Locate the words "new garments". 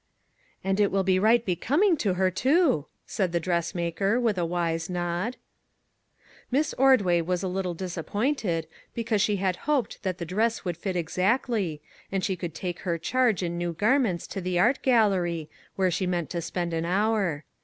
13.59-14.25